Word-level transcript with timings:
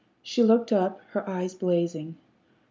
She 0.23 0.41
looked 0.41 0.71
up, 0.73 0.99
her 1.11 1.29
eyes 1.29 1.53
blazing. 1.53 2.15